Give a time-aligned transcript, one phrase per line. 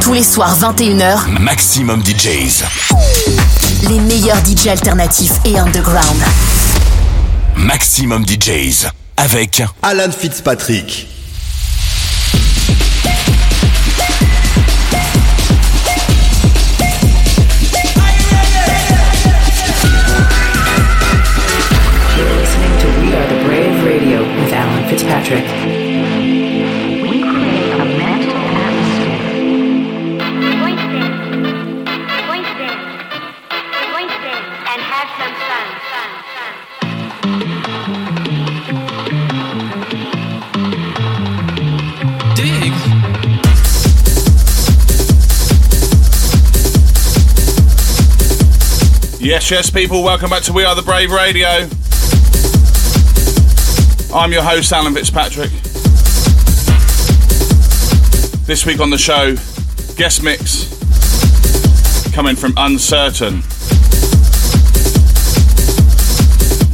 [0.00, 2.64] Tous les soirs 21h, Maximum DJs.
[3.88, 6.22] Les meilleurs DJs alternatifs et underground.
[7.56, 11.17] Maximum DJs avec Alan Fitzpatrick.
[49.28, 51.68] Yes, yes, people, welcome back to We Are the Brave Radio.
[54.10, 55.50] I'm your host, Alan Fitzpatrick.
[58.46, 59.34] This week on the show,
[59.96, 60.64] guest mix
[62.14, 63.42] coming from Uncertain.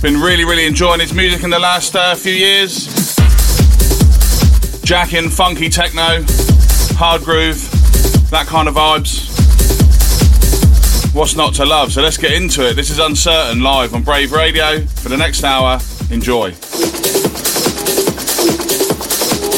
[0.01, 3.17] Been really, really enjoying his music in the last uh, few years.
[4.85, 6.23] Jacking, funky techno,
[6.95, 7.69] hard groove,
[8.31, 9.34] that kind of vibes.
[11.15, 11.93] What's not to love?
[11.93, 12.75] So let's get into it.
[12.75, 15.79] This is Uncertain live on Brave Radio for the next hour.
[16.11, 16.51] Enjoy.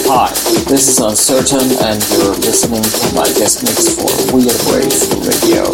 [0.04, 0.28] Hi,
[0.68, 4.92] this is Uncertain, and you're listening to my guest mix for We Are Brave
[5.24, 5.64] Radio.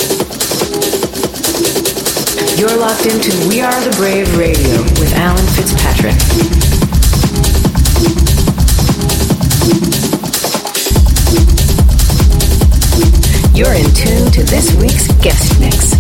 [2.57, 6.72] You're locked into We Are the Brave Radio with Alan Fitzpatrick.
[13.55, 15.93] You're in tune to this week's guest mix.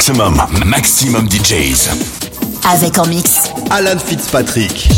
[0.00, 1.90] Maximum, maximum DJs.
[2.72, 3.50] Avec en mix.
[3.70, 4.88] Alan Fitzpatrick.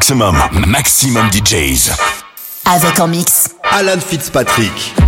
[0.00, 0.34] Maximum,
[0.66, 1.90] maximum DJs.
[2.64, 3.50] Avec en mix.
[3.70, 4.99] Alan Fitzpatrick.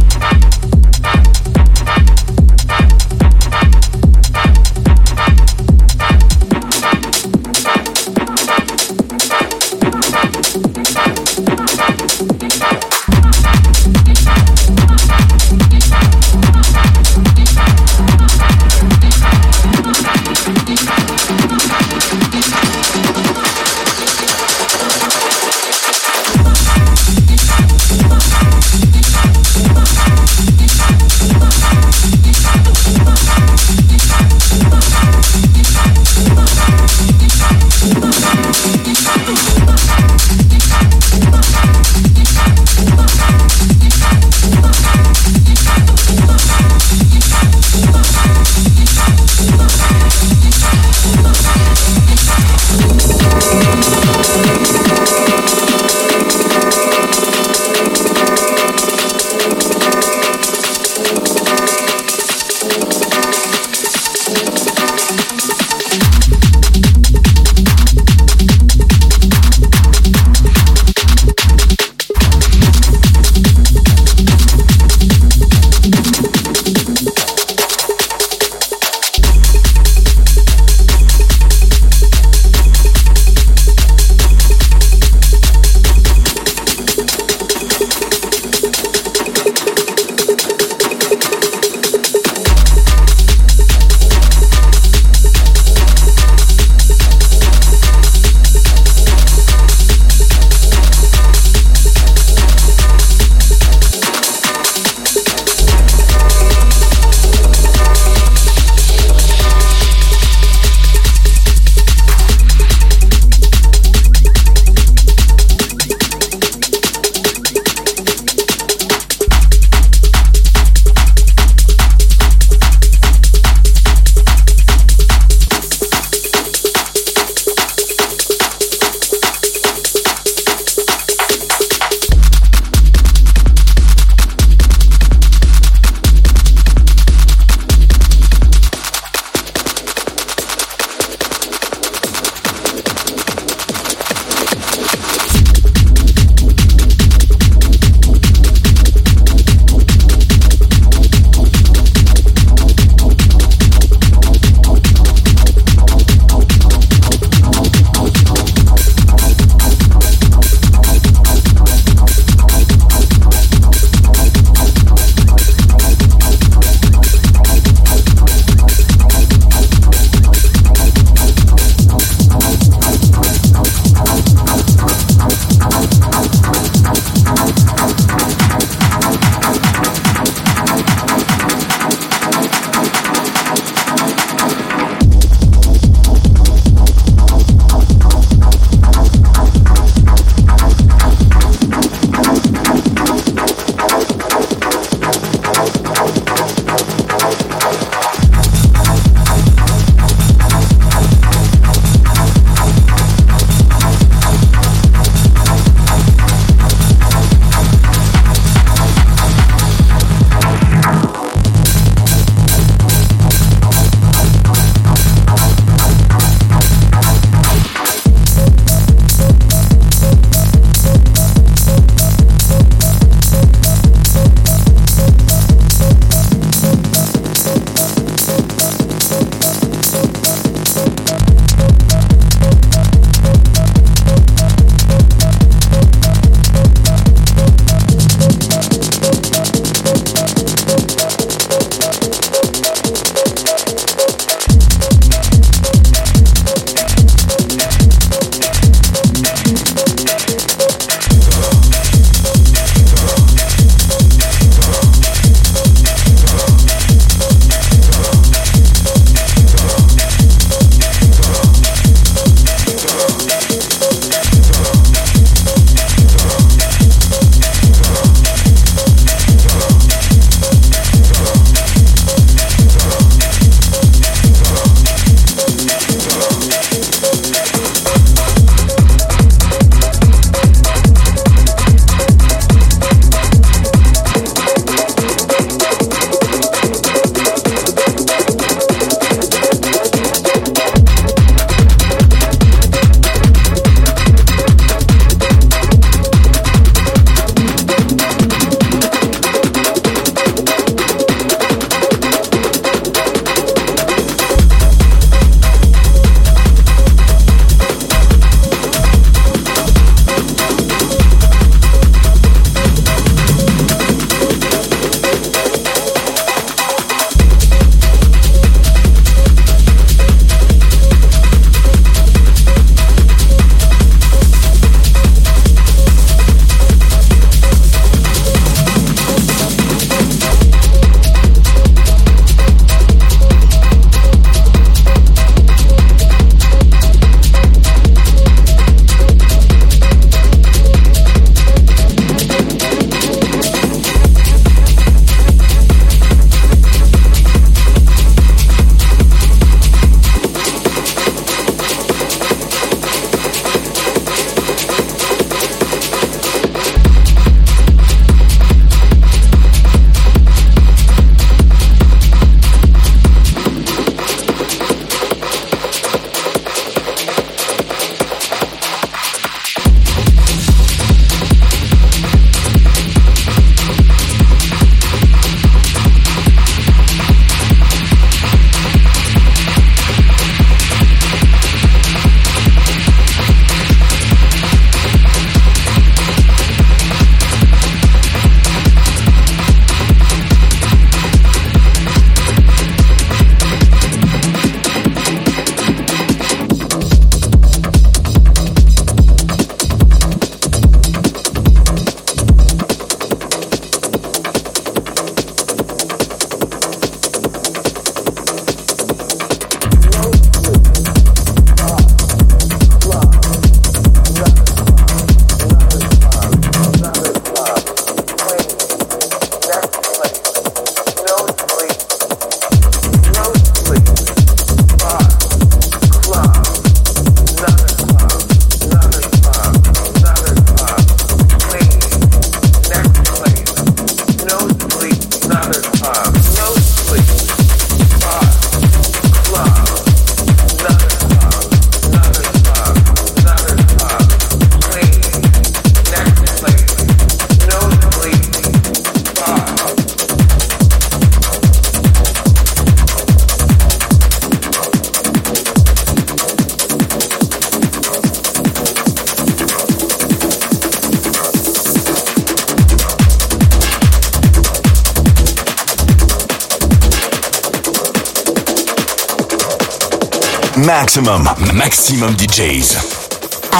[470.65, 472.77] Maximum, maximum DJs.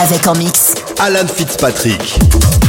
[0.01, 0.73] Avec en mix.
[0.99, 2.62] Alan Fitzpatrick.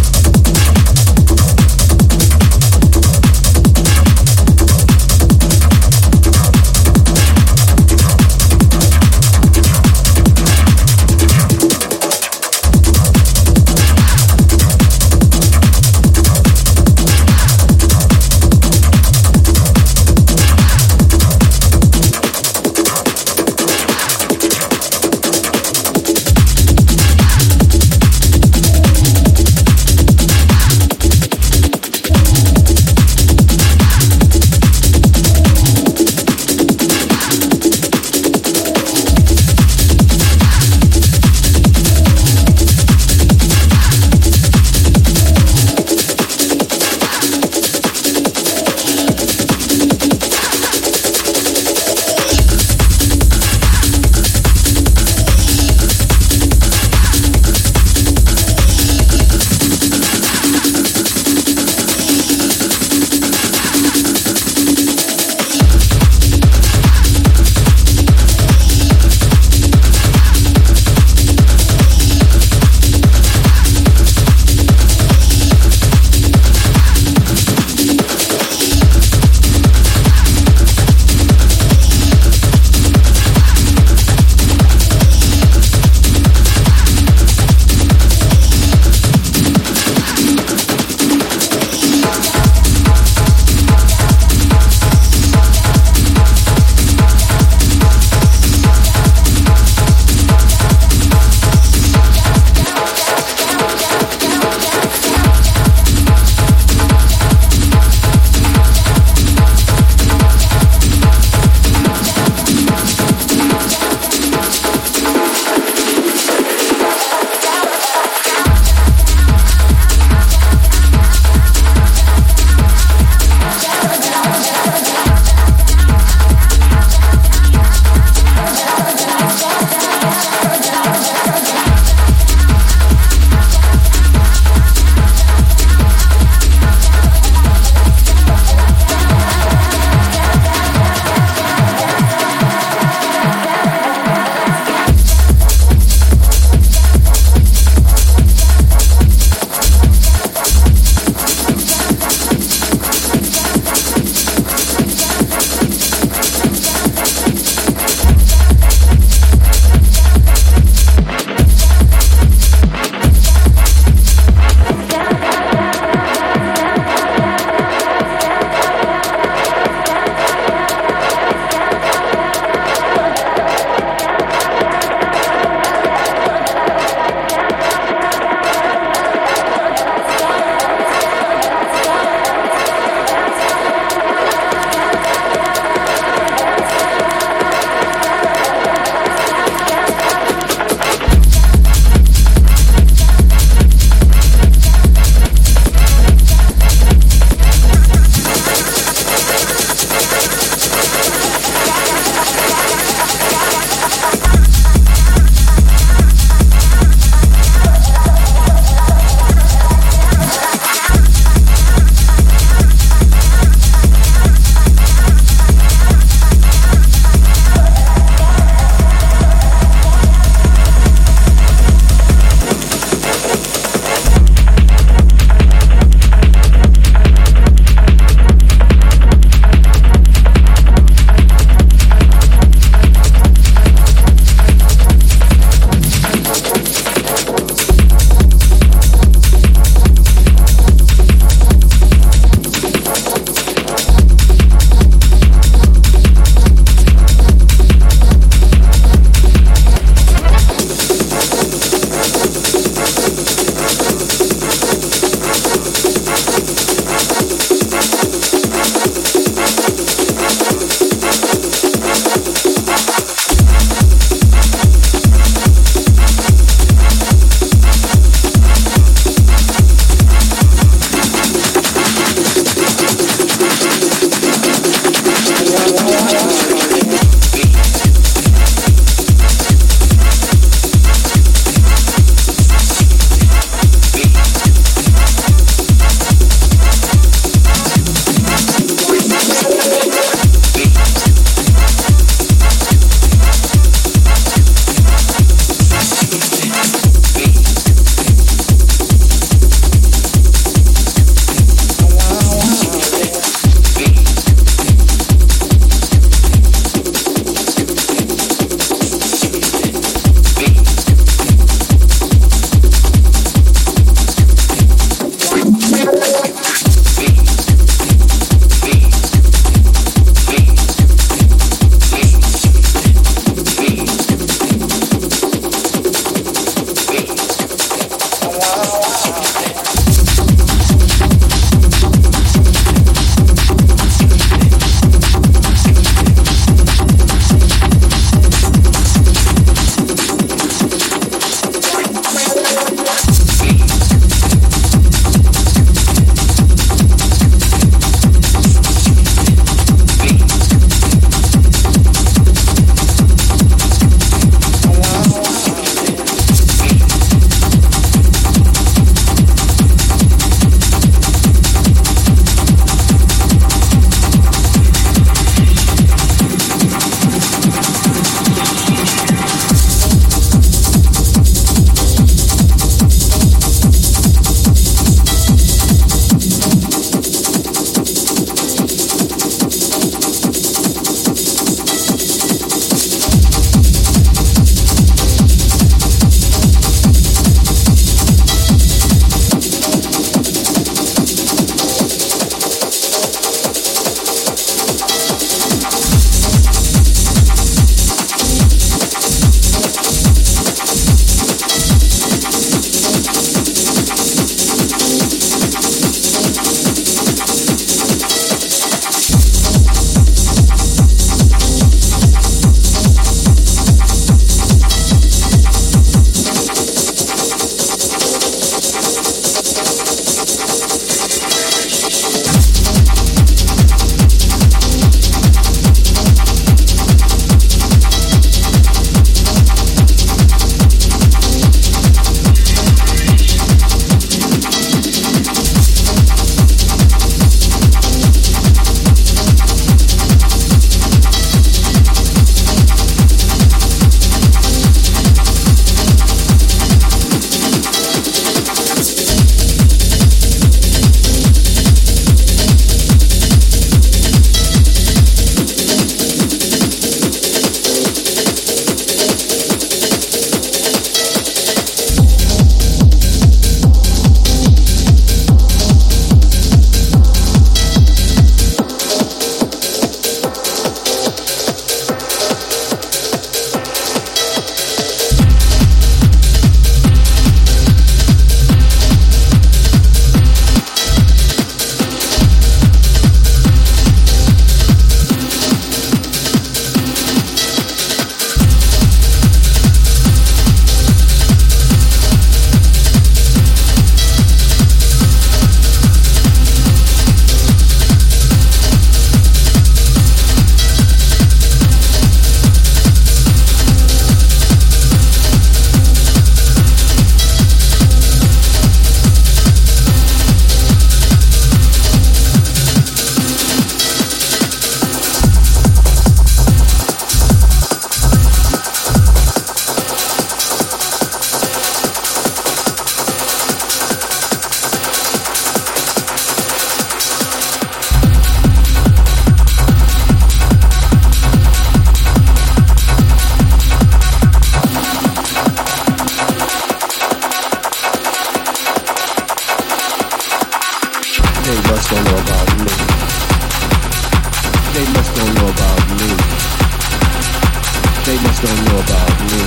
[548.44, 549.40] don't know about me.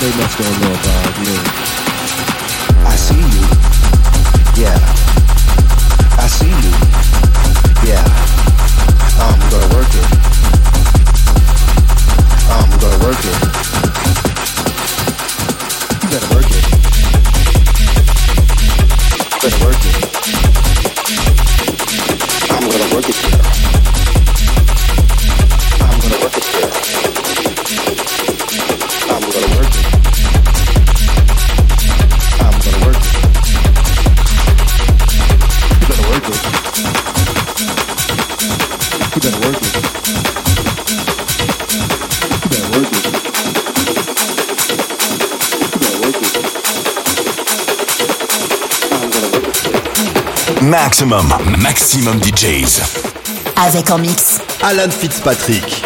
[0.00, 1.89] They must don't know about me.
[51.06, 52.82] maximum, maximum DJs.
[53.56, 54.38] Avec en mix.
[54.62, 55.82] Alan Fitzpatrick.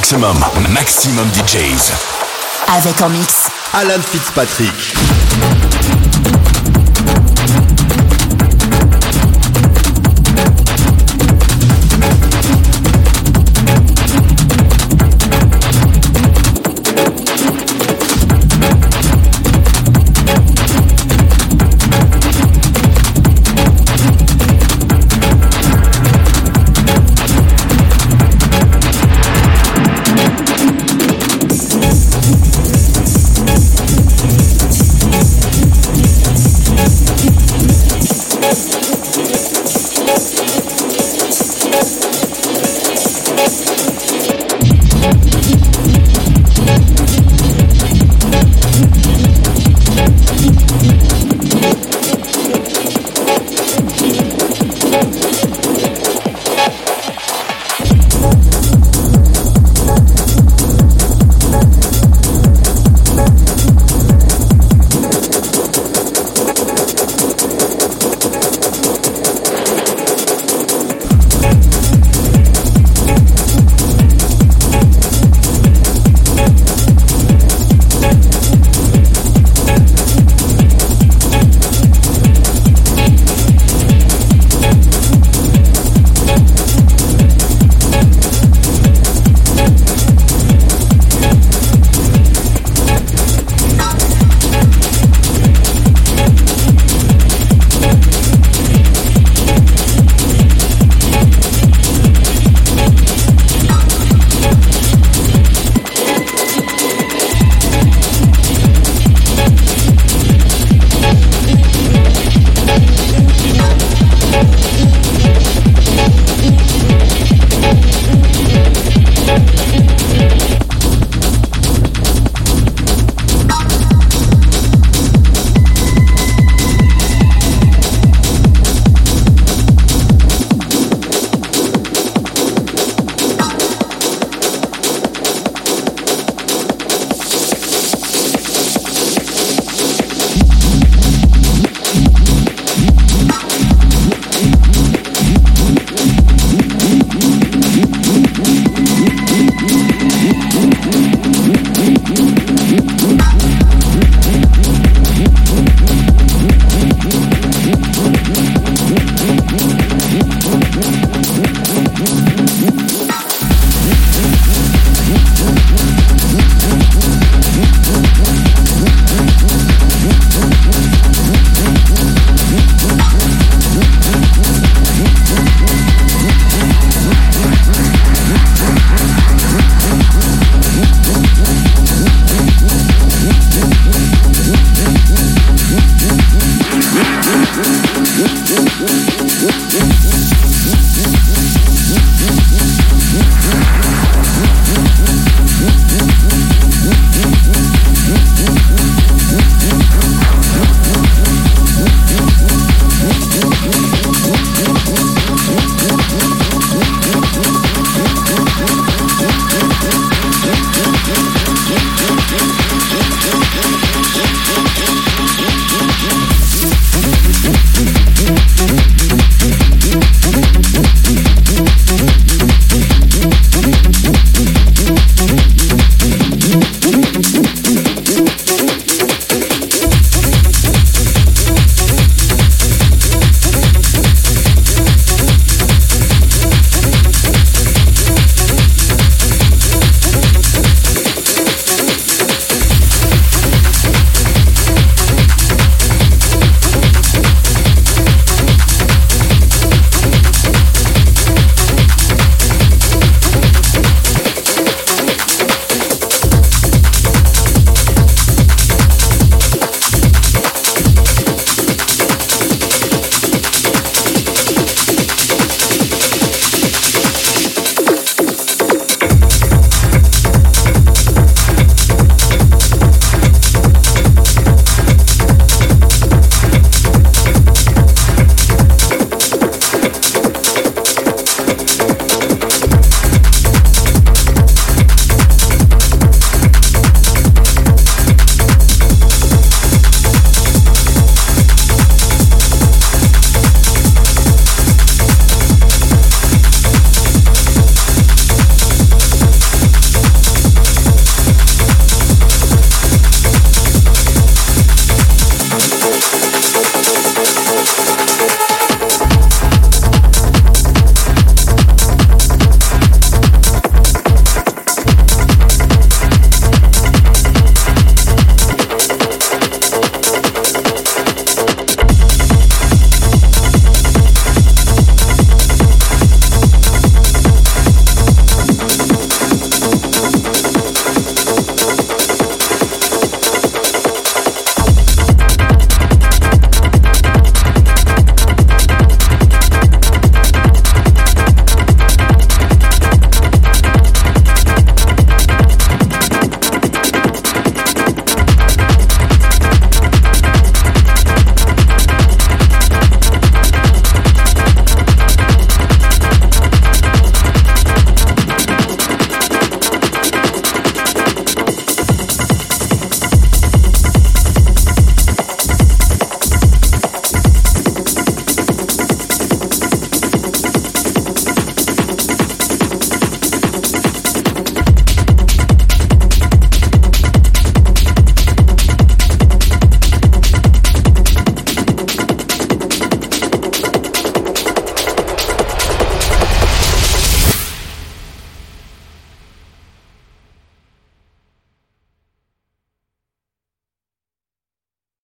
[0.00, 0.38] Maximum,
[0.70, 1.92] maximum DJs.
[2.68, 5.09] Avec en mix Alan Fitzpatrick.